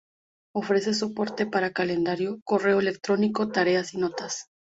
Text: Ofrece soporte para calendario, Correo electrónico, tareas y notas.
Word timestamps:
Ofrece 0.55 0.95
soporte 0.95 1.45
para 1.45 1.73
calendario, 1.73 2.39
Correo 2.43 2.79
electrónico, 2.79 3.49
tareas 3.51 3.93
y 3.93 3.99
notas. 3.99 4.47